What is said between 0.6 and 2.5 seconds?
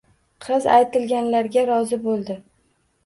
aytilganlarga rozi boʻldi